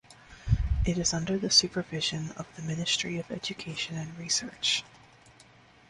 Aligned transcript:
It 0.83 0.97
is 0.97 1.13
under 1.13 1.37
the 1.37 1.51
supervision 1.51 2.31
of 2.31 2.47
the 2.55 2.63
Ministry 2.63 3.19
of 3.19 3.29
Education 3.29 3.97
and 3.99 4.17
Research. 4.17 4.83